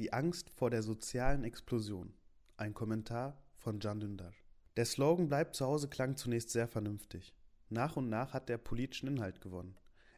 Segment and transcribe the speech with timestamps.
[0.00, 2.12] Die Angst vor der sozialen Explosion.
[2.56, 4.32] Ein Kommentar von Can Dündar.
[4.76, 7.32] Der Slogan Bleibt zu Hause klang zunächst sehr vernünftig.
[7.68, 9.76] Nach und nach hat er politischen Inhalt gewonnen.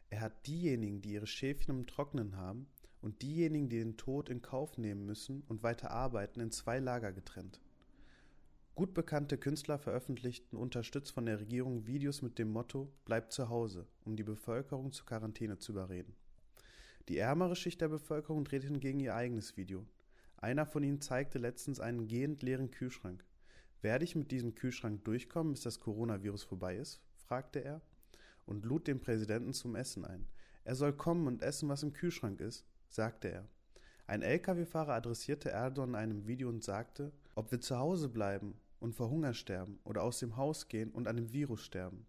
[0.09, 2.65] Er hat diejenigen, die ihre Schäfchen im Trocknen haben,
[3.01, 7.13] und diejenigen, die den Tod in Kauf nehmen müssen und weiter arbeiten, in zwei Lager
[7.13, 7.61] getrennt.
[8.73, 13.85] Gut bekannte Künstler veröffentlichten unterstützt von der Regierung Videos mit dem Motto Bleibt zu Hause,
[14.05, 16.15] um die Bevölkerung zur Quarantäne zu überreden.
[17.09, 19.85] Die ärmere Schicht der Bevölkerung dreht hingegen ihr eigenes Video.
[20.35, 23.23] Einer von ihnen zeigte letztens einen gehend leeren Kühlschrank.
[23.81, 27.01] Werde ich mit diesem Kühlschrank durchkommen, bis das Coronavirus vorbei ist?
[27.15, 27.81] fragte er
[28.45, 30.27] und lud den Präsidenten zum Essen ein.
[30.65, 33.47] Er soll kommen und essen, was im Kühlschrank ist, sagte er.
[34.05, 38.95] Ein Lkw-Fahrer adressierte Erdogan in einem Video und sagte, ob wir zu Hause bleiben und
[38.95, 42.05] vor Hunger sterben oder aus dem Haus gehen und an dem Virus sterben.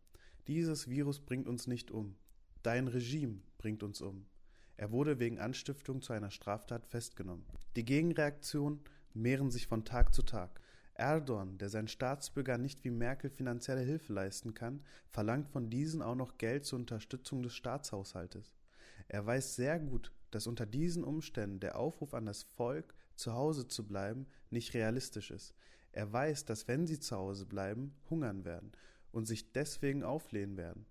[0.48, 2.16] Dieses Virus bringt uns nicht um.
[2.62, 4.26] Dein Regime bringt uns um.
[4.78, 7.44] Er wurde wegen Anstiftung zu einer Straftat festgenommen.
[7.74, 8.80] Die Gegenreaktionen
[9.12, 10.60] mehren sich von Tag zu Tag.
[10.94, 16.14] Erdogan, der seinen Staatsbürgern nicht wie Merkel finanzielle Hilfe leisten kann, verlangt von diesen auch
[16.14, 18.54] noch Geld zur Unterstützung des Staatshaushaltes.
[19.08, 23.66] Er weiß sehr gut, dass unter diesen Umständen der Aufruf an das Volk, zu Hause
[23.66, 25.54] zu bleiben, nicht realistisch ist.
[25.90, 28.70] Er weiß, dass wenn sie zu Hause bleiben, hungern werden
[29.10, 30.86] und sich deswegen auflehnen werden.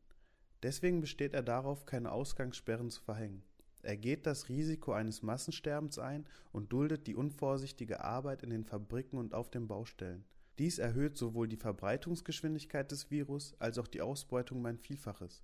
[0.61, 3.43] Deswegen besteht er darauf, keine Ausgangssperren zu verhängen.
[3.87, 9.17] Er geht das Risiko eines Massensterbens ein und duldet die unvorsichtige Arbeit in den Fabriken
[9.17, 10.25] und auf den Baustellen.
[10.59, 15.41] Dies erhöht sowohl die Verbreitungsgeschwindigkeit des Virus als auch die Ausbeutung um ein Vielfaches.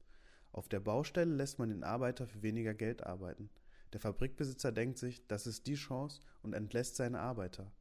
[0.52, 3.50] Auf der Baustelle lässt man den Arbeiter für weniger Geld arbeiten.
[3.94, 7.72] Der Fabrikbesitzer denkt sich, das ist die Chance und entlässt seine Arbeiter.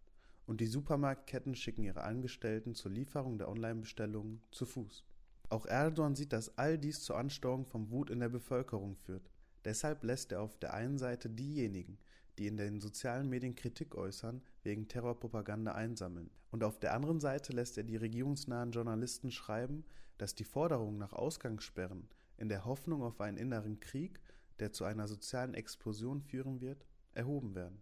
[0.46, 5.02] Und die Supermarktketten schicken ihre Angestellten zur Lieferung der Online-Bestellungen zu Fuß.
[5.48, 9.28] Auch Erdogan sieht, dass all dies zur Ansteuerung von Wut in der Bevölkerung führt.
[9.64, 11.98] Deshalb lässt er auf der einen Seite diejenigen,
[12.38, 16.30] die in den sozialen Medien Kritik äußern, wegen Terrorpropaganda einsammeln.
[16.50, 19.84] Und auf der anderen Seite lässt er die regierungsnahen Journalisten schreiben,
[20.18, 24.20] dass die Forderungen nach Ausgangssperren in der Hoffnung auf einen inneren Krieg,
[24.58, 27.80] der zu einer sozialen Explosion führen wird, erhoben werden.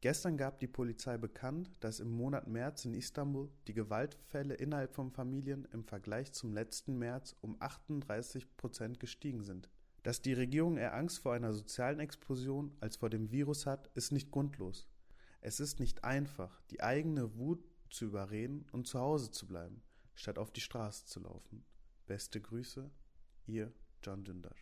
[0.00, 5.10] Gestern gab die Polizei bekannt, dass im Monat März in Istanbul die Gewaltfälle innerhalb von
[5.10, 9.70] Familien im Vergleich zum letzten März um 38 Prozent gestiegen sind.
[10.04, 14.12] Dass die Regierung eher Angst vor einer sozialen Explosion als vor dem Virus hat, ist
[14.12, 14.86] nicht grundlos.
[15.40, 19.82] Es ist nicht einfach, die eigene Wut zu überreden und zu Hause zu bleiben,
[20.14, 21.64] statt auf die Straße zu laufen.
[22.06, 22.90] Beste Grüße,
[23.46, 23.72] ihr
[24.02, 24.54] John Dündar.